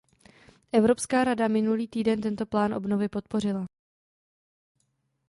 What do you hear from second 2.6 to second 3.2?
obnovy